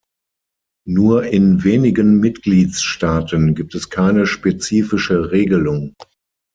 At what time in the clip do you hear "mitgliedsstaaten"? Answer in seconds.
2.19-3.53